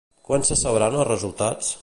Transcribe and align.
Quan 0.29 0.45
se 0.49 0.57
sabran 0.61 0.97
els 1.03 1.07
resultats? 1.11 1.73